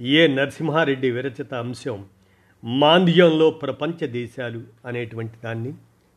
[0.00, 2.06] ఏ నరసింహారెడ్డి విరచిత అంశం
[2.64, 5.74] మాంద్యంలో ప్రపంచ దేశాలు అనేటువంటి దాన్ని?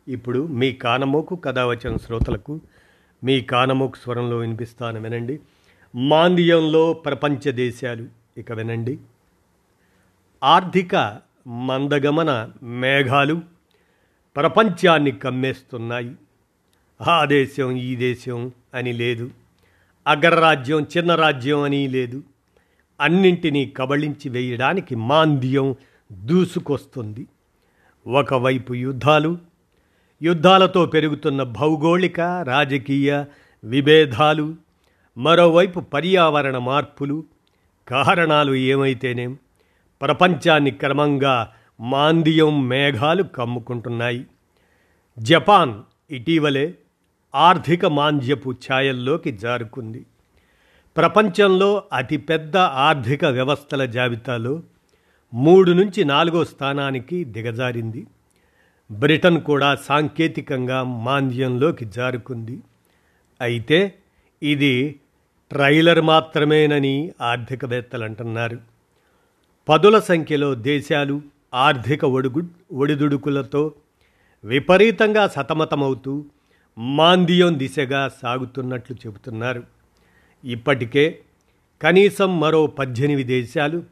[0.08, 2.60] ఇప్పుడు మీ కానమోకు కథావచన శ్రోతలకు
[3.24, 5.40] మీ కానమోకు స్వరంలో వినిపిస్తాను వినండి.
[5.94, 8.06] మాంద్యంలో ప్రపంచ దేశాలు
[8.36, 8.98] ఇక వినండి.
[10.44, 13.40] ఆర్థిక మందగమన మేఘాలు
[14.36, 16.14] ప్రపంచాన్ని కమ్మేస్తున్నాయి.
[17.02, 19.30] ఆ దేశం ఈ దేశం అని లేదు.
[20.06, 22.22] అగ్రరాజ్యం చిన్న రాజ్యం అని లేదు.
[23.02, 25.74] అన్నింటినీ కబళించి వేయడానికి మాంద్యం
[26.12, 27.26] దూసుకొస్తుంది.
[28.06, 29.38] ఒకవైపు యుద్ధాలు
[30.22, 33.24] యుద్ధాలతో పెరుగుతున్న భౌగోళిక రాజకీయ
[33.64, 34.54] విభేదాలు
[35.18, 37.24] మరోవైపు పర్యావరణ మార్పులు
[37.88, 39.38] కారణాలు ఏమైతేనేం
[40.02, 44.26] ప్రపంచాన్ని క్రమంగా మాంద్యం మేఘాలు కమ్ముకుంటున్నాయి.
[45.18, 45.74] జపాన్
[46.10, 46.74] ఇటీవలే
[47.34, 50.06] ఆర్థిక మాంద్యపు ఛాయల్లోకి జారుకుంది.
[50.96, 54.62] ప్రపంచంలో అతిపెద్ద ఆర్థిక వ్యవస్థల జాబితాలో
[55.34, 58.06] మూడు నుంచి నాలుగో స్థానానికి దిగజారింది.
[58.90, 62.62] బ్రిటన్ కూడా సాంకేతికంగా మాంద్యంలోకి జారుకుంది.
[63.40, 63.94] అయితే
[64.42, 65.00] ఇది
[65.50, 68.58] ట్రైలర్ మాత్రమేనని ఆర్థికవేత్తలు అంటున్నారు
[69.68, 71.22] పదుల సంఖ్యలో దేశాలు
[71.54, 73.72] ఆర్థిక ఒడుగు ఒడిదుడుకులతో
[74.44, 76.24] విపరీతంగా సతమతమవుతూ
[76.78, 79.62] మాంద్యం దిశగా సాగుతున్నట్లు చెబుతున్నారు.
[80.44, 81.18] ఇప్పటికే
[81.82, 83.82] కనీసం మరో పద్దెనిమిది దేశాలు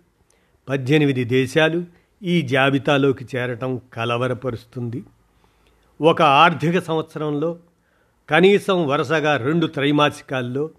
[0.68, 1.84] పద్దెనిమిది దేశాలు
[2.22, 5.04] ఈ జాబితాలోకి చేరటం కలవరపరుస్తుంది.
[6.00, 7.58] ఒక ఆర్థిక సంవత్సరంలో
[8.30, 10.70] కనీసం వరుసగా రెండు త్రైమాసికాల్లో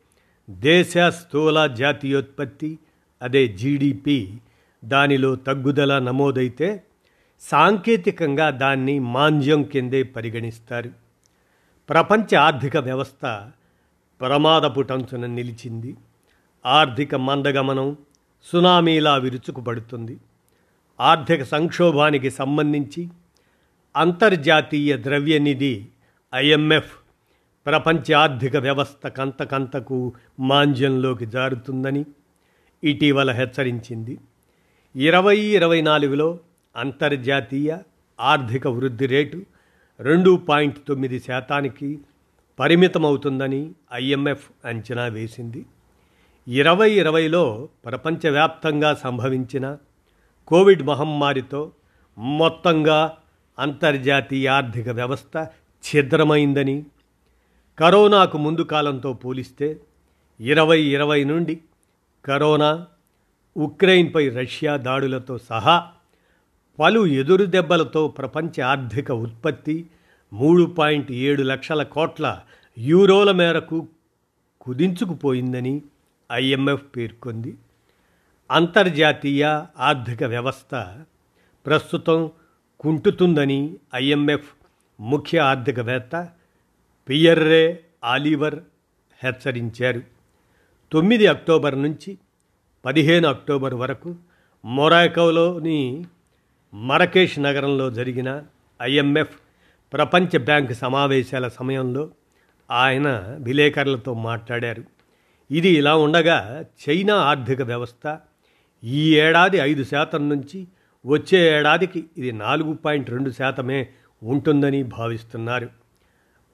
[0.49, 2.79] దేశ స్థూల జాతీయోత్పత్తి
[3.21, 4.37] అదే జీడిపి
[4.85, 6.83] దానిలో తగ్గుదల నమోదైతే
[7.41, 10.89] సాంకేతికంగా దాన్ని మాంద్యం కిందే పరిగణిస్తారు.
[11.89, 13.51] ప్రపంచ ఆర్థిక వ్యవస్థ
[14.21, 15.97] ప్రమాదపుటంచున నిలిచింది.
[16.65, 17.97] ఆర్థిక మందగమనం
[18.51, 20.17] సునామీలా విరుచుకుపడుతుంది.
[20.99, 23.09] ఆర్థిక సంక్షోభానికి సంబంధించి
[23.95, 25.85] అంతర్జాతీయ ద్రవ్యనిధి
[26.35, 26.91] ఐఎంఎఫ్
[27.65, 32.05] ప్రపంచ ఆర్థిక వ్యవస్థ కంతకంతకు మాంద్యంలోకి జారుతుందని
[32.83, 34.17] ఇటీవల హెచ్చరించింది.
[34.95, 36.39] ఇరవై ఇరవై నాలుగులో
[36.75, 37.77] అంతర్జాతీయ
[38.19, 39.41] ఆర్థిక వృద్ధి రేటు
[39.99, 41.99] రెండు పాయింట్ తొమ్మిది శాతానికి
[42.61, 45.65] పరిమితమవుతుందని ఐఎంఎఫ్ అంచనా వేసింది.
[46.47, 49.77] ఇరవై ఇరవైలో ప్రపంచవ్యాప్తంగా సంభవించిన
[50.47, 51.71] కోవిడ్ మహమ్మారితో
[52.17, 53.17] మొత్తంగా
[53.59, 55.37] అంతర్జాతీయ ఆర్థిక వ్యవస్థ
[55.83, 56.85] ఛిద్రమైందని
[57.79, 59.79] కరోనాకు ముందు కాలంతో పోలిస్తే
[60.39, 61.61] ఇరవై ఇరవై నుండి
[62.25, 62.87] కరోనా
[63.57, 65.87] ఉక్రెయిన్పై రష్యా దాడులతో సహా
[66.79, 69.85] పలు ఎదురు దెబ్బలతో ప్రపంచ ఆర్థిక ఉత్పత్తి
[70.33, 72.39] మూడు పాయింట్ ఏడు లక్షల కోట్ల
[72.77, 73.87] యూరోల మేరకు
[74.61, 75.81] కుదించుకుపోయిందని
[76.31, 77.57] ఐఎంఎఫ్ పేర్కొంది.
[78.51, 80.75] అంతర్జాతీయ ఆర్థిక వ్యవస్థ
[81.65, 82.29] ప్రస్తుతం
[82.79, 84.49] కుంటుతుందని ఐఎంఎఫ్
[84.99, 86.29] ముఖ్య ఆర్థికవేత్త
[87.09, 88.59] పియర్రే ఆలివర్
[89.23, 90.01] హెచ్చరించారు.
[90.91, 92.17] తొమ్మిది అక్టోబర్ నుంచి
[92.85, 94.15] పదిహేను అక్టోబర్ వరకు
[94.65, 96.05] మొరాకోలోని
[96.73, 98.43] మరకేష్ నగరంలో జరిగిన
[98.81, 99.35] ఐఎంఎఫ్
[99.93, 102.11] ప్రపంచ బ్యాంక్ సమావేశాల సమయంలో
[102.69, 104.83] ఆయన విలేకరులతో మాట్లాడారు.
[105.49, 108.19] ఇది ఇలా ఉండగా చైనా ఆర్థిక వ్యవస్థ
[108.83, 110.67] ఈ ఏడాది ఐదు శాతం నుంచి
[111.05, 113.89] వచ్చే ఏడాదికి ఇది నాలుగు పాయింట్ రెండు శాతమే
[114.23, 115.69] ఉంటుందని భావిస్తున్నారు.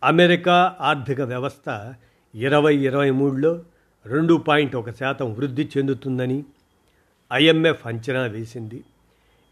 [0.03, 1.95] అమెరికా ఆర్థిక వ్యవస్థ
[2.35, 3.63] ఇరవై ఇరవై మూడులో
[4.05, 6.43] రెండు పాయింట్ ఒక శాతం వృద్ధి చెందుతుందని
[7.33, 8.83] ఐఎంఎఫ్ అంచనా వేసింది.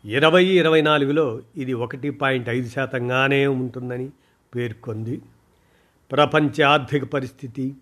[0.06, 4.10] ఇరవై ఇరవై నాలుగులో ఇది ఒకటి పాయింట్ ఐదు శాతంగానే ఉంటుందని
[4.56, 5.22] పేర్కొంది.
[6.12, 7.76] ప్రపంచ ఆర్థిక పరిస్థితి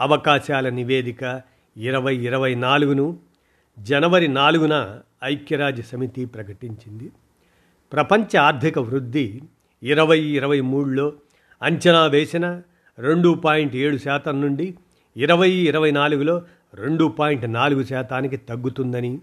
[0.00, 1.42] అవకాశాల నివేదిక
[1.76, 3.18] ఇరవై ఇరవై నాలుగును
[3.78, 7.12] జనవరి నాలుగున ఐక్యరాజ్య సమితి ప్రకటించింది.
[7.92, 9.40] ప్రపంచ ఆర్థిక వృద్ధి
[9.82, 11.12] ఇరవై ఇరవై మూడులో
[11.62, 12.62] అంచనా వేసిన
[12.98, 14.74] రెండు పాయింట్ ఏడు శాతం నుండి
[15.16, 16.42] ఇరవై ఇరవై నాలుగులో
[16.74, 19.18] రెండు పాయింట్ నాలుగు శాతానికి తగ్గుతుందని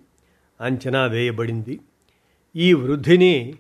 [0.61, 1.79] అంచనా వేయబడింది.
[2.57, 3.55] ఈ వృద్ధిని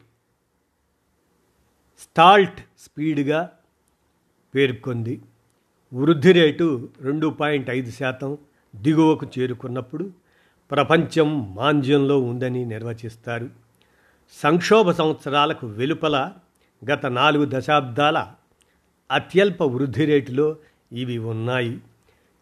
[1.99, 3.51] స్టాల్ట్ స్పీడ్గా
[4.55, 5.21] పేర్కొంది.
[5.93, 8.37] వృద్ధి రేటు రెండు పాయింట్ ఐదు శాతం
[8.75, 10.11] దిగువకు చేరుకున్నప్పుడు
[10.71, 13.49] ప్రపంచం మాంద్యంలో ఉందని నిర్వచిస్తారు.
[14.31, 16.33] సంక్షోభ సంవత్సరాలకు వెలుపల
[16.93, 18.31] గత నాలుగు దశాబ్దాల
[19.11, 20.55] అత్యల్ప వృద్ధి రేటులో
[20.91, 21.81] ఇవి ఉన్నాయి.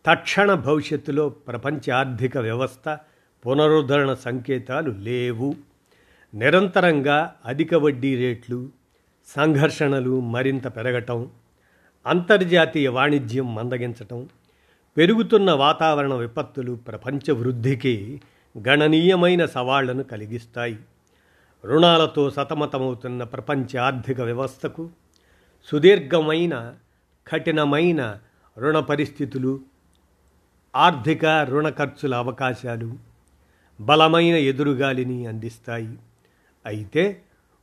[0.06, 2.98] తక్షణ భవిష్యత్తులో ప్రపంచ ఆర్థిక వ్యవస్థ
[3.48, 5.75] పునరుద్ధరణ సంకేతాలు లేవు.
[6.34, 8.70] నిరంతరంగా అధిక వడ్డీ రేట్లు
[9.28, 11.32] సంఘర్షణలు మరింత పెరగటం
[12.06, 14.30] అంతర్జాతీయ వాణిజ్యం మందగించటం
[14.98, 18.22] పెరుగుతున్న వాతావరణ విపత్తులు ప్రపంచ వృద్ధికి
[18.68, 20.80] గణనీయమైన సవాళ్ళను కలిగిస్తాయి.
[21.64, 24.90] రుణాలతో సతమతమవుతున్న ప్రపంచ ఆర్థిక వ్యవస్థకు
[25.66, 26.74] సుదీర్ఘమైన
[27.28, 28.20] కఠినమైన
[28.58, 29.62] రుణ పరిస్థితులు
[30.76, 32.94] ఆర్థిక రుణ ఖర్చుల అవకాశాలు
[33.82, 35.98] బలమైన ఎదురుగాలిని అందిస్తాయి.
[36.66, 37.22] అయితే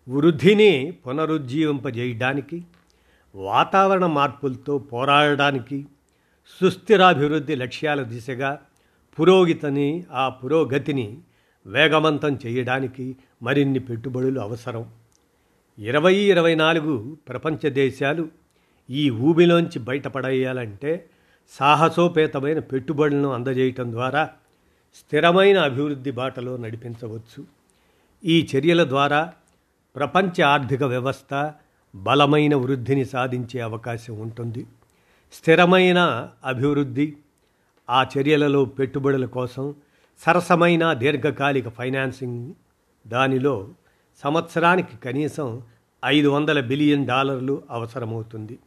[0.08, 2.64] వృద్ధిని పునరుజ్జీవింపజేయడానికి
[3.34, 5.86] వాతావరణ మార్పులతో పోరాడడానికి
[6.60, 8.58] సుస్థిరాభివృద్ధి లక్ష్యాల దిశగా
[9.18, 11.18] పురోగతిని ఆ పురోగతిని
[11.66, 14.90] వేగవంతం చేయడానికి మరిన్ని పెట్టుబడులు అవసరం.
[15.78, 18.28] ఇరవై ఇరవై నాలుగు ప్రపంచ దేశాలు
[18.90, 21.06] ఈ ఊబిలోంచి బయటపడేయాలంటే
[21.48, 24.30] సాహసోపేతమైన పెట్టుబడులను అందజేయటం ద్వారా
[24.94, 27.61] స్థిరమైన అభివృద్ధి బాటలో నడిపించవచ్చు.
[28.24, 29.32] ఈ చర్యల ద్వారా
[29.96, 31.52] ప్రపంచ ఆర్థిక వ్యవస్థ
[31.94, 34.66] బలమైన వృద్ధిని సాధించే అవకాశం ఉంటుంది.
[35.32, 37.16] స్థిరమైన అభివృద్ధి
[37.90, 39.74] ఆ చర్యలలో పెట్టుబడుల కోసం
[40.18, 42.52] సరసమైన దీర్ఘకాలిక ఫైనాన్సింగ్
[43.06, 43.68] దానిలో
[44.22, 45.62] సంవత్సరానికి కనీసం
[46.04, 48.58] ఐదు వందల బిలియన్ డాలర్లు అవసరమవుతుంది.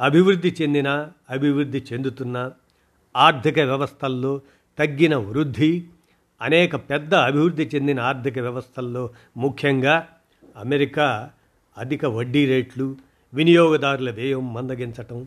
[0.00, 2.50] అభివృద్ధి చెందిన అభివృద్ధి చెందుతున్న
[3.16, 4.40] ఆర్థిక వ్యవస్థల్లో
[4.78, 5.88] తగ్గిన వృద్ధి
[6.40, 10.08] అనేక పెద్ద అభివృద్ధి చెందిన ఆర్థిక వ్యవస్థల్లో ముఖ్యంగా
[10.56, 11.30] అమెరికా
[11.76, 12.96] అధిక వడ్డీ రేట్లు
[13.34, 15.26] వినియోగదారుల వ్యయం మందగించటం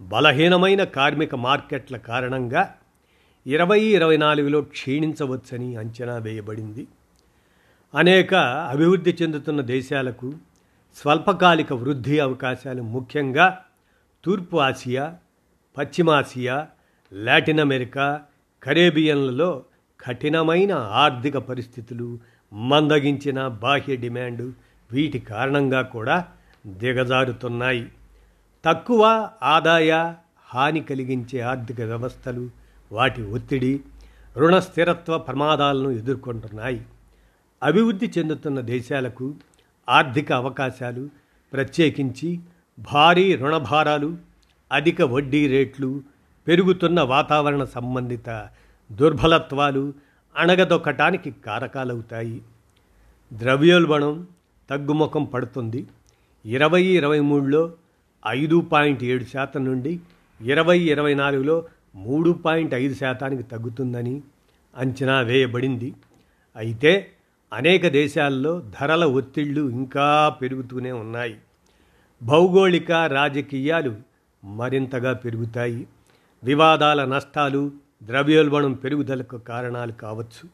[0.00, 2.74] బలహీనమైన కార్మిక మార్కెట్ల కారణంగా
[3.46, 6.86] ఇరవై ఇరవై నాలుగులో క్షీణించవచ్చని అంచనా వేయబడింది.
[7.94, 8.34] అనేక
[8.70, 10.32] అభివృద్ధి చెందుతున్న దేశాలకు
[10.96, 13.58] స్వల్పకాలిక వృద్ధి అవకాశాలు ముఖ్యంగా
[14.24, 15.16] తూర్పు ఆసియా
[15.76, 16.66] పశ్చిమాసియా
[17.12, 18.22] లాటిన్ అమెరికా
[18.62, 19.64] కరేబియన్లలో
[20.04, 22.18] కఠినమైన ఆర్థిక పరిస్థితులు
[22.52, 24.52] మందగించిన బాహ్య డిమాండ్
[24.92, 26.26] వీటి కారణంగా కూడా
[26.66, 27.90] దిగజారుతున్నాయి.
[28.64, 30.14] తక్కువ ఆదాయ
[30.48, 32.50] హాని కలిగించే ఆర్థిక వ్యవస్థలు
[32.92, 33.80] వాటి ఒత్తిడి
[34.36, 36.86] రుణ స్థిరత్వ ప్రమాదాలను ఎదుర్కొంటున్నాయి.
[37.62, 39.34] అభివృద్ధి చెందుతున్న దేశాలకు
[39.88, 41.08] ఆర్థిక అవకాశాలు
[41.52, 42.40] ప్రత్యేకించి
[42.78, 44.16] భారీ రుణభారాలు
[44.72, 46.02] అధిక వడ్డీ రేట్లు
[46.46, 48.48] పెరుగుతున్న వాతావరణ సంబంధిత
[48.94, 49.94] దుర్బలత్వాలు
[50.36, 52.42] అణగదొక్కటానికి కారకాలవుతాయి.
[53.32, 54.26] ద్రవ్యోల్బణం
[54.70, 55.86] తగ్గుముఖం పడుతుంది.
[56.46, 57.72] ఇరవై ఇరవై మూడులో
[58.28, 60.00] ఐదు పాయింట్ ఏడు శాతం నుండి
[60.40, 61.64] ఇరవై ఇరవై నాలుగులో
[61.94, 64.22] మూడు పాయింట్ ఐదు శాతానికి తగ్గుతుందని
[64.76, 65.94] అంచనా వేయబడింది.
[66.56, 67.10] అయితే
[67.52, 71.36] అనేక దేశాల్లో ధరల ఒత్తిళ్ళు ఇంకా పెరుగుతూనే ఉన్నాయి.
[72.22, 73.96] భౌగోళిక రాజకీయాలు
[74.44, 75.86] మరింతగా పెరుగుతాయి.
[76.44, 77.72] వివాదాల నష్టాలు
[78.04, 80.48] ద్రవ్యోల్బణం పెరుగుదలకు కారణాలు కావచ్చు.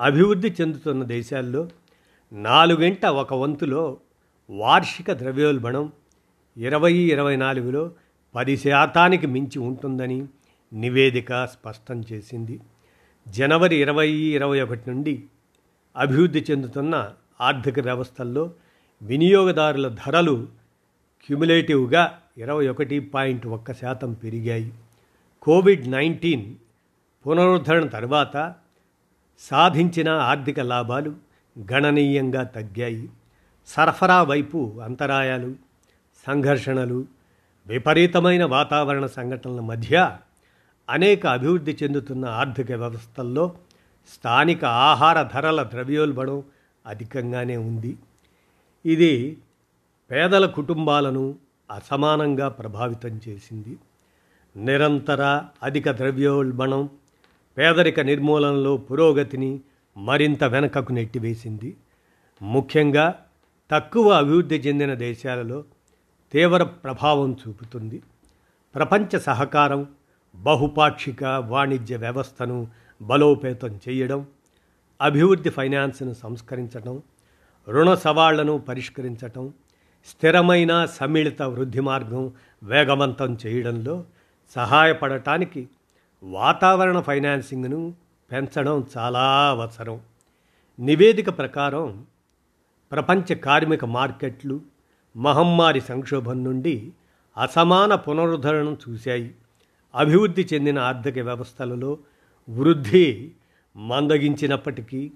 [0.00, 1.68] అభివృద్ధి చెందుతున్న దేశాల్లో
[2.32, 3.96] నాలుగింట ఒక వంతులో
[4.50, 5.92] వార్షిక ద్రవ్యోల్బణం
[6.56, 7.92] ఇరవై ఇరవై నాలుగులో
[8.34, 10.26] పది శాతానికి మించి ఉంటుందని
[10.72, 12.60] నివేదిక స్పష్టం చేసింది.
[13.28, 15.24] జనవరి ఇరవై ఇరవై ఒకటి నుండి
[15.96, 18.52] అభివృద్ధి చెందుతున్న ఆర్థిక వ్యవస్థల్లో
[19.02, 20.48] వినియోగదారుల ధరలు
[21.26, 24.72] క్యుములేటివ్గా ఇరవై ఒకటి పాయింట్ ఒక్క శాతం పెరిగాయి.
[25.42, 26.54] కోవిడ్ నైన్టీన్
[27.26, 28.54] పునరుద్ధరణ తర్వాత
[29.38, 31.16] సాధించిన ఆర్థిక లాభాలు
[31.72, 33.08] గణనీయంగా తగ్గాయి.
[33.66, 35.54] సరఫరా వైపు అంతరాయాలు
[36.26, 37.06] సంఘర్షణలు
[37.66, 40.18] విపరీతమైన వాతావరణ సంఘటనల మధ్య
[40.90, 43.52] అనేక అభివృద్ధి చెందుతున్న ఆర్థిక వ్యవస్థల్లో
[44.14, 46.42] స్థానిక ఆహార ధరల ద్రవ్యోల్బణం
[46.86, 47.96] అధికంగానే ఉంది.
[48.86, 49.36] ఇది
[50.10, 51.36] పేదల కుటుంబాలను
[51.70, 53.76] అసమానంగా ప్రభావితం చేసింది.
[54.58, 55.22] నిరంతర
[55.62, 56.88] అధిక ద్రవ్యోల్బణం
[57.56, 59.60] పేదరిక నిర్మూలనలో పురోగతిని
[59.96, 61.76] మరింత వెనకకు నెట్టివేసింది.
[62.42, 63.14] ముఖ్యంగా
[63.70, 65.64] తక్కువ అభివృద్ధి చెందిన దేశాలలో
[66.32, 68.02] తీవ్ర ప్రభావం చూపుతుంది.
[68.74, 69.86] ప్రపంచ సహకారం
[70.34, 72.66] బహుపాక్షిక వాణిజ్య వ్యవస్థను
[73.00, 74.26] బలోపేతం చేయడం
[75.00, 77.02] అభివృద్ధి ఫైనాన్స్ను సంస్కరించడం
[77.68, 79.52] రుణ సవాళ్ళను పరిష్కరించటం
[80.06, 84.04] స్థిరమైన సమ్మిళిత వృద్ధి మార్గం వేగవంతం చేయడంలో
[84.50, 85.68] సహాయపడటానికి
[86.22, 87.94] వాతావరణ ఫైనాన్సింగ్ను
[88.32, 90.00] పెంచడం చాలా అవసరం.
[90.80, 92.06] నివేదిక ప్రకారం
[92.92, 94.60] ప్రపంచ కార్మిక మార్కెట్లు
[95.16, 96.92] మహమ్మారి సంక్షోభం నుండి
[97.38, 99.34] అసమాన పునరుద్ధరణను చూశాయి.
[99.94, 101.98] అభివృద్ధి చెందిన ఆర్థిక వ్యవస్థలలో
[102.50, 103.32] వృద్ధి
[103.76, 105.12] మందగించినప్పటికీ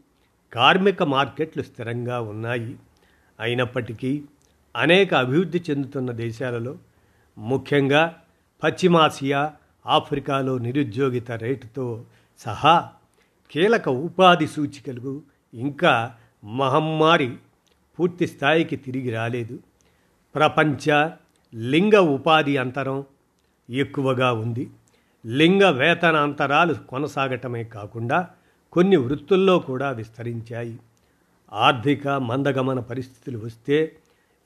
[0.53, 2.77] కార్మిక మార్కెట్లు స్థిరంగా ఉన్నాయి.
[3.41, 4.23] అయినప్పటికీ
[4.77, 6.79] అనేక అభివృద్ధి చెందుతున్న దేశాలలో
[7.39, 8.22] ముఖ్యంగా
[8.63, 9.55] పశ్చిమాసియా
[9.87, 12.05] ఆఫ్రికాలో నిరుద్యోగిత రేటుతో
[12.39, 12.91] సహా
[13.51, 15.23] కీలక ఉపాధి సూచికలు
[15.55, 16.15] ఇంకా
[16.45, 17.37] మహమ్మారి
[17.99, 19.59] పూర్తి స్థాయికి తిరిగి రాలేదు.
[20.35, 21.11] ప్రపంచ
[21.55, 23.05] లింగ ఉపాధి అంతరం
[23.71, 24.71] ఎక్కువగా ఉంది.
[25.27, 28.29] లింగ వేతన అంతరాలు కొనసాగటమే కాకుండా
[28.73, 30.79] కొన్ని వృత్తుల్లో కూడా విస్తరించాయి.
[31.53, 33.97] ఆర్థిక మందగమన పరిస్థితులు వస్తే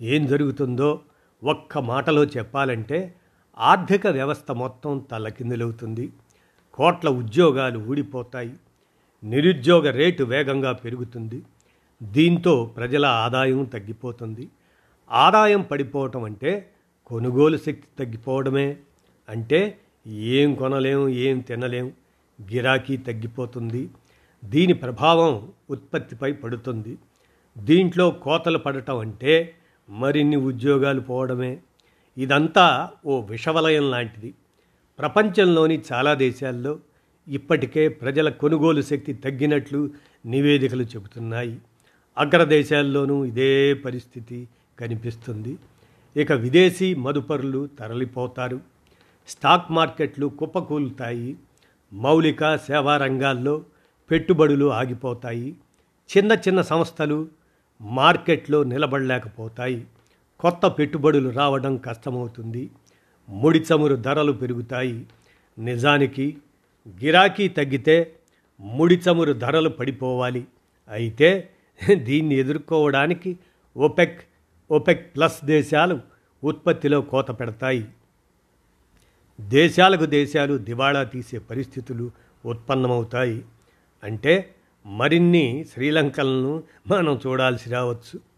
[0.00, 1.00] ఏం జరుగుతుందో
[1.44, 3.14] ఒక్క మాటలో చెప్పాలంటే
[3.58, 6.12] ఆర్థిక వ్యవస్థ మొత్తం తలకిందులవుతుంది
[6.74, 8.54] కోట్ల ఉద్యోగాలు ఊడిపోతాయి.
[9.24, 11.42] నిరుద్యోగ రేటు వేగంగా పెరుగుతుంది.
[12.02, 14.48] దీంతో ప్రజల ఆదాయం తగ్గిపోతుంది.
[15.10, 16.70] ఆదాయం పడిపోవటం అంటే
[17.06, 18.76] కొనుగోలు శక్తి తగ్గిపోవడమే.
[19.28, 21.92] అంటే ఏం కొనలేం ఏం తినలేం
[22.42, 23.90] గిరాకీ తగ్గిపోతుంది.
[24.44, 26.98] దీని ప్రభావం ఉత్పత్తిపై పడుతుంది.
[27.58, 29.54] దీంట్లో కోతలు పడటం అంటే
[29.90, 31.60] మరిన్ని ఉద్యోగాలు పోవడమే.
[32.18, 34.34] ఇదంతా ఓ విషవలయం లాంటిది.
[34.98, 36.78] ప్రపంచంలోని చాలా దేశాల్లో
[37.28, 39.90] ఇప్పటికే ప్రజల కొనుగోలు శక్తి తగ్గినట్లు
[40.26, 41.58] నివేదికలు చెబుతున్నాయి.
[42.18, 45.58] అగ్రదేశాల్లోనూ ఇదే పరిస్థితి కనిపిస్తుంది.
[46.16, 48.60] ఇక విదేశీ మదుపరులు తరలిపోతారు.
[49.28, 51.36] స్టాక్ మార్కెట్లు కుప్పకూలుతాయి.
[51.92, 53.64] మౌలిక సేవా రంగాల్లో
[54.10, 55.56] పెట్టుబడులు ఆగిపోతాయి.
[56.16, 57.28] చిన్న చిన్న సంస్థలు
[57.80, 59.86] మార్కెట్లో నిలబడలేకపోతాయి.
[60.40, 62.70] కొత్త పెట్టుబడులు రావడం కష్టమవుతుంది.
[63.28, 65.06] ముడి చమురు ధరలు పెరుగుతాయి.
[65.58, 66.38] నిజానికి
[66.88, 68.16] గిరాకీ తగ్గితే
[68.60, 70.46] ముడి చమురు ధరలు పడిపోవాలి.
[70.88, 71.50] అయితే
[71.94, 73.38] దీన్ని ఎదుర్కోవడానికి
[73.76, 74.20] ఒపెక్
[74.70, 76.00] ఒపెక్ ప్లస్ దేశాలు
[76.44, 77.88] ఉత్పత్తిలో కోత పెడతాయి.
[79.40, 82.10] దేశాలకు దేశాలు దివాళా తీసే పరిస్థితులు
[82.46, 83.44] ఉత్పన్నమవుతాయి.
[84.04, 84.54] అంటే
[84.86, 88.35] మరిన్ని శ్రీలంకలను మనం చూడాల్సి రావచ్చు.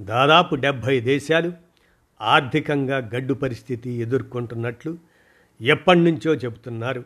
[0.00, 1.52] దాదాపు డెబ్భై దేశాలు
[2.20, 4.98] ఆర్థికంగా గడ్డు పరిస్థితి ఎదుర్కొంటున్నట్లు
[5.60, 7.04] ఎప్పటి నుంచో చెబుతున్నారు.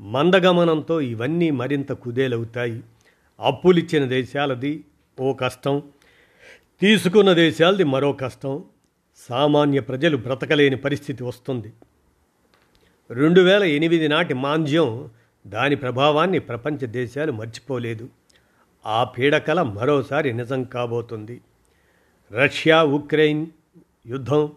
[0.00, 2.82] మందగమనంతో ఇవన్నీ మరింత కుదేలవుతాయి.
[3.40, 4.84] అప్పులిచ్చిన దేశాలది
[5.20, 5.82] ఓ కష్టం
[6.80, 8.64] తీసుకున్న దేశాలది మరో కష్టం.
[9.16, 11.72] సామాన్య ప్రజలు బ్రతకలేని పరిస్థితి వస్తుంది.
[13.10, 15.10] రెండు వేల ఎనిమిది నాటి మాంద్యం
[15.46, 18.08] దాని ప్రభావాన్ని ప్రపంచ దేశాలు మర్చిపోలేదు.
[18.86, 21.40] ఆ పీడకల మరోసారి నిజం కాబోతుంది.
[22.32, 23.46] రష్యా ఉక్రెయిన్
[24.06, 24.52] యుద్ధం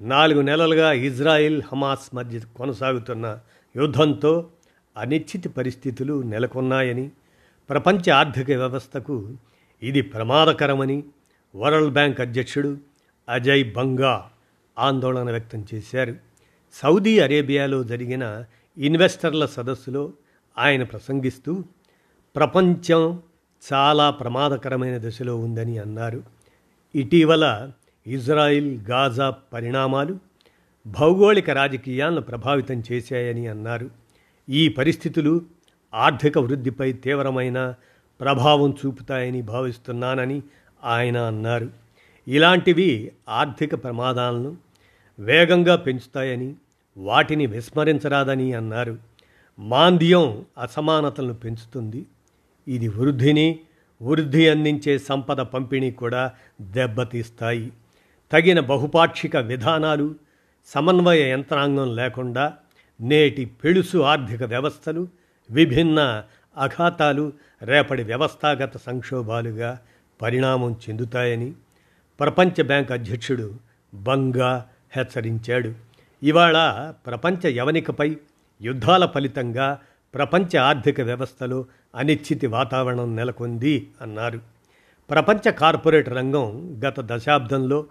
[0.00, 3.38] నాలుగు నెలలుగా ఇజ్రాయిల్ హమాస్ మధ్య కొనసాగుతున్న
[3.76, 4.50] యుద్ధంతో
[4.96, 7.10] అనిశ్చిత పరిస్థితులు నెలకొన్నాయని
[7.70, 9.36] ప్రపంచ ఆర్థిక వ్యవస్థకు
[9.82, 11.04] ఇది ప్రమాదకరమని
[11.54, 12.78] వరల్డ్ బ్యాంక్ అధ్యక్షుడు
[13.28, 14.30] అజయ్ బంగా
[14.78, 16.16] ఆందోళన వ్యక్తం చేశారు.
[16.74, 18.44] సౌదీ అరేబియాలో జరిగిన
[18.76, 20.12] ఇన్వెస్టర్ల సదస్సులో
[20.58, 21.64] ఆయన ప్రసంగిస్తూ
[22.36, 23.22] ప్రపంచం
[23.72, 26.22] చాలా ప్రమాదకరమైన దశలో ఉందని అన్నారు.
[26.94, 27.70] ఇటీవల
[28.06, 30.18] ఇజ్రాయిల్ గాజా పరిణామాలు
[30.86, 33.90] భౌగోళిక రాజకీయాలను ప్రభావితం చేశాయని అన్నారు.
[34.48, 35.42] ఈ పరిస్థితులు
[35.94, 37.74] ఆర్థిక వృద్ధిపై తీవ్రమైన
[38.20, 40.42] ప్రభావం చూపుతాయని భావిస్తున్నానని
[40.84, 41.70] ఆయన అన్నారు.
[42.28, 44.56] ఇలాంటివి ఆర్థిక ప్రమాదాలను
[45.18, 46.54] వేగంగా పెంచుతాయని
[46.96, 48.98] వాటిని విస్మరించరాదని అన్నారు.
[49.58, 52.06] మాంద్యం అసమానతలను పెంచుతుంది.
[52.68, 53.60] ఇది వృద్ధిని
[54.02, 57.72] వృద్ధి అందించే సంపద పంపిణీ కూడా దెబ్బతీస్తాయి.
[58.32, 60.14] తగిన బహుపాక్షిక విధానాలు
[60.66, 62.52] సమన్వయ యంత్రాంగం లేకుండా
[63.00, 65.08] నేటి పెళుసు ఆర్థిక వ్యవస్థలు
[65.50, 66.24] విభిన్న
[66.56, 67.32] అఘాతాలు
[67.62, 69.78] రేపటి వ్యవస్థాగత సంక్షోభాలుగా
[70.22, 71.52] పరిణామం చెందుతాయని
[72.20, 73.54] ప్రపంచ బ్యాంక్ అధ్యక్షుడు
[73.94, 75.74] బంగా హెచ్చరించాడు.
[76.22, 78.16] ఇవాళ ప్రపంచ యవనికపై
[78.62, 79.78] యుద్ధాల ఫలితంగా
[80.14, 84.40] ప్రపంచ ఆర్థిక వ్యవస్థలో అనిశ్చితి వాతావరణం నెలకొంది అన్నారు.
[85.10, 87.86] ప్రపంచ కార్పొరేట్ రంగం గత దశాబ్దంలో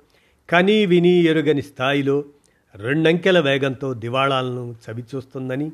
[0.50, 2.26] కనీ విని ఎరుగని స్థాయిలో
[2.76, 5.72] రెండంకెల వేగంతో దివాళాలను చవిచూస్తుందని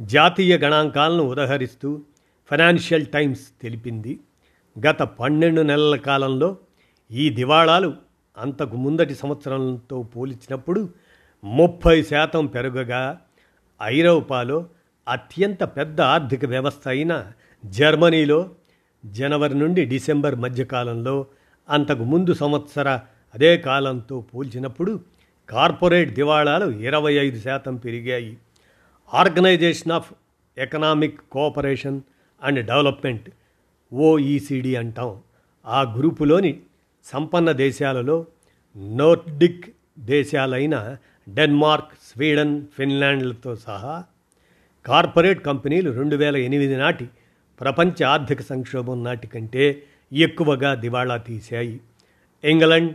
[0.00, 2.02] జాతీయ గణాంకాలను ఉదహరిస్తూ
[2.50, 4.20] ఫైనాన్షియల్ టైమ్స్ తెలిపింది.
[4.86, 6.56] గత పన్నెండు నెలల కాలంలో
[7.10, 7.94] ఈ దివాళాలు
[8.38, 10.88] అంతకు ముందటి సంవత్సరంతో పోల్చినప్పుడు
[11.44, 13.20] ముప్పై శాతం పెరగగా
[13.82, 14.66] ఐరోపాలో
[15.10, 17.26] అత్యంత పెద్ద ఆర్థిక వ్యవస్థ అయిన
[17.64, 18.50] జర్మనీలో
[19.04, 21.26] జనవరి నుండి డిసెంబర్ మధ్యకాలంలో
[21.70, 23.00] అంతకు ముందు సంవత్సర
[23.34, 25.00] అదే కాలంతో పోల్చినప్పుడు
[25.48, 28.36] కార్పొరేట్ దివాళాలు ఇరవై ఐదు శాతం పెరిగాయి.
[29.14, 30.12] Organization of
[30.58, 32.00] economic cooperation
[32.42, 33.30] and development
[33.92, 35.20] OECD అంటాం.
[35.66, 36.60] ఆ గ్రూపులోని
[37.04, 38.26] సంపన్న దేశాలలో
[38.76, 40.96] నోర్డిక్ దేశాలైన
[41.28, 44.04] డెన్మార్క్ స్వీడన్ ఫిన్లాండ్లతో సహా
[44.86, 47.08] కార్పొరేట్ కంపెనీలు రెండు వేల ఎనిమిది నాటి
[47.60, 49.82] ప్రపంచ ఆర్థిక సంక్షోభం నాటి కంటే
[50.12, 51.80] ఎక్కువగా దివాళా తీశాయి.
[52.44, 52.94] ఇంగ్లండ్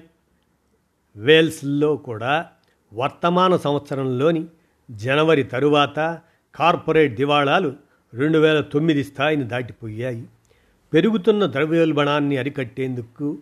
[1.17, 2.45] వేల్స్లో కూడా
[2.93, 4.45] వర్తమాన సంవత్సరంలోని
[4.91, 6.19] జనవరి తరువాత
[6.55, 7.75] కార్పొరేట్ దివాళాలు
[8.13, 10.25] రెండు వేల తొమ్మిది స్థాయిని దాటిపోయాయి.
[10.93, 13.37] పెరుగుతున్న ద్రవ్యోల్బణాన్ని అరికట్టేందుకు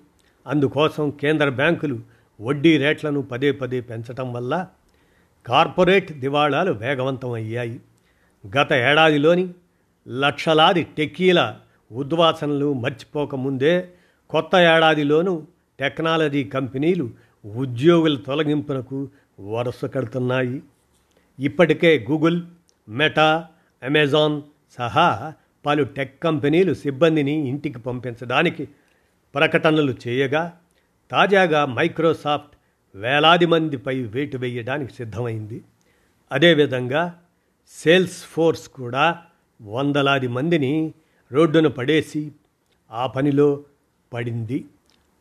[0.48, 2.00] అందుకోసం కేంద్ర బ్యాంకులు
[2.42, 4.68] వడ్డీ రేట్లను పదే పదే పెంచటం వల్ల
[5.46, 7.80] కార్పొరేట్ దివాళాలు వేగవంతం అయ్యాయి
[8.48, 9.54] గత ఏడాదిలోని
[10.08, 11.56] లక్షలాది టెక్కీల
[11.92, 13.90] ఉద్వాసనలు మర్చిపోకముందే
[14.30, 15.46] కొత్త ఏడాదిలోనూ
[15.80, 17.10] టెక్నాలజీ కంపెనీలు
[17.46, 19.10] ఉద్యోగుల తొలగింపునకు
[19.40, 20.62] వరుస కడుతున్నాయి.
[21.40, 22.42] ఇప్పటికే గూగుల్
[22.90, 23.48] మెటా
[23.84, 24.42] అమెజాన్
[24.78, 25.34] సహా
[25.66, 28.68] పలు టెక్ కంపెనీలు సిబ్బందిని ఇంటికి పంపించడానికి
[29.36, 30.54] ప్రకటనలు చేయగా
[31.12, 32.56] తాజాగా మైక్రోసాఫ్ట్
[32.96, 35.64] వేలాది మందిపై వేటు వేయడానికి సిద్ధమైంది.
[36.32, 37.20] అదేవిధంగా
[37.74, 39.20] సేల్స్ ఫోర్స్ కూడా
[39.62, 40.94] వందలాది మందిని
[41.32, 42.32] రోడ్డున పడేసి
[42.92, 43.64] ఆ పనిలో
[44.14, 44.66] పడింది.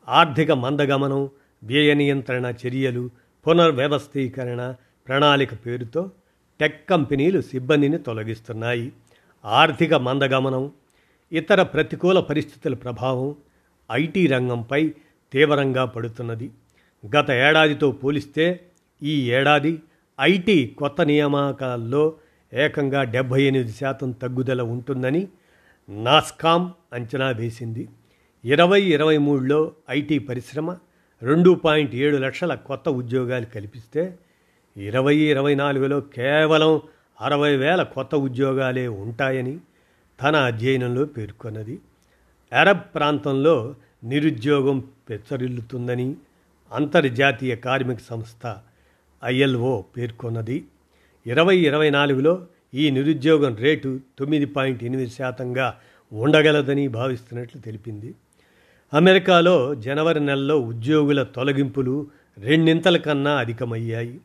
[0.07, 1.29] ఆర్థిక మందగమనం
[1.63, 3.09] వ్యయ నియంత్రణ చర్యలు
[3.47, 4.75] పునర్వ్యవస్థీకరణ
[5.07, 6.11] ప్రణాళిక పేరుతో
[6.59, 8.91] టెక్ కంపెనీలు సిబ్బందిని తొలగిస్తున్నాయి.
[9.45, 10.71] ఆర్థిక మందగమనం
[11.31, 13.35] ఇతర ప్రతికూల పరిస్థితుల ప్రభావం
[13.91, 14.93] ఐటీ రంగంపై
[15.33, 16.51] తీవ్రంగా పడుతున్నది.
[17.17, 18.59] గత ఏడాదితో పోలిస్తే
[19.03, 19.79] ఈ ఏడాది
[20.21, 22.15] ఐటీ కొత్త నియామకాల్లో
[22.53, 25.27] ఏకంగా డెబ్భై ఎనిమిది శాతం తగ్గుదల ఉంటుందని
[25.89, 27.89] నాస్కామ్ అంచనా వేసింది.
[28.45, 30.77] ఇరవై ఇరవై మూడులో ఐటీ పరిశ్రమ
[31.21, 34.17] రెండు పాయింట్ ఏడు లక్షల కొత్త ఉద్యోగాలు కల్పిస్తే
[34.77, 36.81] ఇరవై ఇరవై నాలుగులో కేవలం
[37.21, 39.59] అరవై వేల కొత్త ఉద్యోగాలే ఉంటాయని
[40.21, 41.79] తన అధ్యయనంలో పేర్కొన్నది.
[42.53, 46.15] అరబ్ ప్రాంతంలో నిరుద్యోగం పెచ్చరిల్లుతుందని
[46.71, 48.57] అంతర్జాతీయ కార్మిక సంస్థ
[49.25, 50.65] ఐఎల్ఓ పేర్కొన్నది.
[51.27, 55.75] ఇరవై ఇరవై నాలుగులో ఈ నిరుద్యోగం రేటు తొమ్మిది పాయింట్ ఎనిమిది శాతంగా
[56.11, 58.13] ఉండగలదని భావిస్తున్నట్లు తెలిపింది.
[58.93, 64.19] అమెరికాలో జనవరి నెలలో ఉద్యోగుల తొలగింపులు రెండింతల కన్నా అధికమయ్యాయి.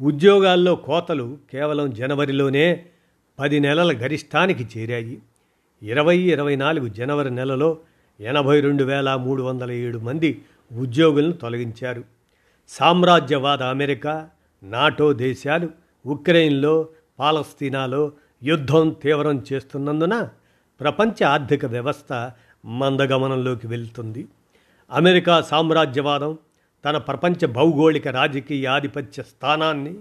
[0.00, 2.84] ఉద్యోగాల్లో కోతలు కేవలం జనవరిలోనే
[3.38, 5.18] పది నెలల గరిష్టానికి చేరాయి.
[5.82, 7.78] ఇరవై ఇరవై నాలుగు జనవరి నెలలో
[8.20, 12.04] ఎనభై రెండు వేల మూడు వందల ఏడు మంది ఉద్యోగులను తొలగించారు.
[12.68, 14.28] సామ్రాజ్యవాద అమెరికా
[14.62, 16.88] నాటో దేశాలు ఉక్రెయిన్లో
[17.18, 18.12] పాలస్తీనాలో
[18.42, 20.28] యుద్ధం తీవ్రం చేస్తున్నందున
[20.80, 22.30] ప్రపంచ ఆర్థిక వ్యవస్థ
[22.64, 24.28] మందగమనంలోకి వెళ్తుంది.
[24.90, 26.38] అమెరికా సామ్రాజ్యవాదం
[26.84, 29.94] తన ప్రపంచ భౌగోళిక రాజకీయ ఆధిపత్య స్థానాన్ని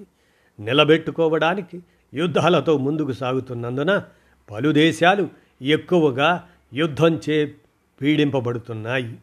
[0.59, 1.81] నిలబెట్టుకోవడానికి
[2.13, 4.03] యుద్ధాలతో ముందుకు సాగుతున్నందున
[4.51, 5.29] పలు దేశాలు
[5.61, 7.55] ఎక్కువగా యుద్ధం చే
[8.01, 9.17] పీడింపబడుతున్నాయి.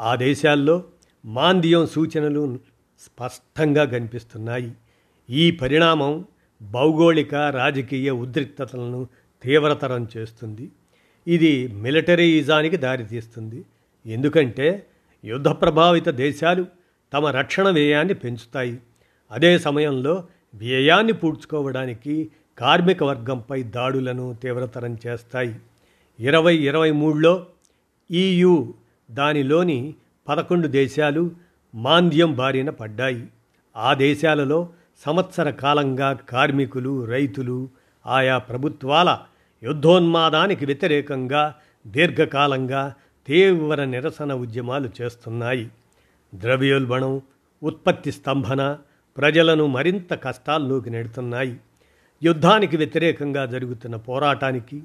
[0.00, 0.84] ఆ దేశాల్లో
[1.24, 2.58] మాంద్యం సూచనలు
[3.00, 4.72] స్పష్టంగా కనిపిస్తున్నాయి.
[5.30, 6.24] ఈ పరిణామం
[6.62, 9.08] భౌగోళిక రాజకీయ ఉద్రిక్తతలను
[9.42, 10.70] తీవ్రతరం చేస్తుంది.
[11.26, 13.64] ఇది మిలిటరీయిజానికి దారితీస్తుంది.
[14.06, 14.86] ఎందుకంటే
[15.24, 16.66] యుద్ధ ప్రభావిత దేశాలు
[17.12, 18.78] తమ రక్షణ వ్యయాన్ని పెంచుతాయి.
[19.30, 25.56] అదే సమయంలో వ్యయాన్ని పూడ్చుకోవడానికి కార్మిక వర్గంపై దాడులను తీవ్రతరం చేస్తాయి.
[26.20, 27.46] ఇరవై ఇరవై మూడులో
[28.10, 28.74] ఈయు
[29.10, 29.94] దానిలోని
[30.28, 31.30] పదకొండు దేశాలు
[31.74, 33.26] మాంద్యం బారిన పడ్డాయి.
[33.76, 34.68] ఆ దేశాలలో
[35.04, 37.68] సంవత్సర కాలంగా కార్మికులు రైతులు
[38.06, 39.18] ఆయా ప్రభుత్వాల
[39.62, 41.54] యుద్ధోన్మాదానికి వ్యతిరేకంగా
[41.86, 42.94] దీర్ఘకాలంగా
[43.26, 45.70] తీవ్ర నిరసన ఉద్యమాలు చేస్తున్నాయి.
[46.34, 47.22] ద్రవ్యోల్బణం
[47.62, 48.78] ఉత్పత్తి స్తంభన
[49.16, 51.60] ప్రజలను మరింత కష్టాల్లోకి నెడుతున్నాయి.
[52.22, 54.82] యుద్ధానికి వ్యతిరేకంగా జరుగుతున్న పోరాటానికి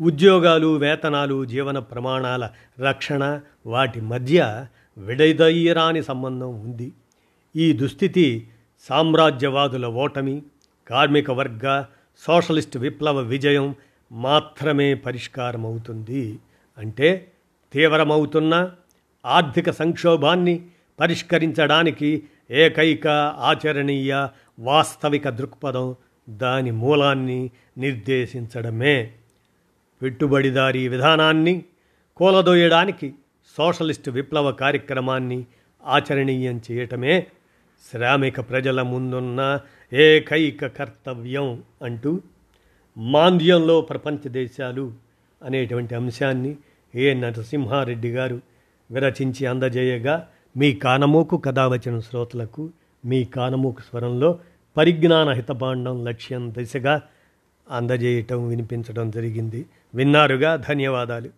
[0.00, 4.66] ఉద్యోగాలు వేతనాలు జీవన ప్రమాణాల రక్షణ వాటి మధ్య
[4.98, 6.92] విడదయ్యరాని సంబంధం ఉంది.
[7.56, 8.48] ఈ దుస్థితి
[8.80, 10.42] సామ్రాజ్యవాదుల ఓటమి
[10.88, 11.84] కార్మిక వర్గ
[12.26, 13.74] సోషలిస్ట్ విప్లవ విజయం
[14.12, 16.38] మాత్రమే పరిష్కారమవుతుంది.
[16.78, 17.32] అంటే
[17.72, 18.70] తీవ్రమవుతున్న
[19.26, 20.66] ఆర్థిక సంక్షోభాన్ని
[21.00, 25.94] పరిష్కరించడానికి ఏకైక ఆచరణీయ వాస్తవిక దృక్పథం
[26.28, 29.12] దాని మూలాన్ని నిర్దేశించడమే.
[30.02, 31.64] పెట్టుబడిదారీ విధానాన్ని
[32.16, 33.14] కూలదోయడానికి
[33.56, 35.44] సోషలిస్ట్ విప్లవ కార్యక్రమాన్ని
[35.86, 37.26] ఆచరణీయం చేయటమే
[37.92, 39.60] శ్రామిక ప్రజల ముందున్న
[39.92, 42.20] ఏకైక కర్తవ్యం అంటూ
[42.98, 44.92] మాంద్యంలో ప్రపంచ దేశాలు
[45.44, 46.56] అనేటువంటి అంశాన్ని
[46.94, 48.40] ఏ నరసింహారెడ్డి గారు
[48.90, 52.70] విరచించి అందజేయగా మీ కానమోకు కథావచన శ్రోతలకు
[53.04, 54.38] మీ కానమోకు స్వరంలో
[54.76, 57.02] పరిజ్ఞాన హితబాండం లక్ష్యం దిశగా
[57.70, 59.66] అందజేయటం వినిపించడం జరిగింది.
[59.94, 60.56] విన్నారుగా?
[60.56, 61.30] ధన్యవాదాలు.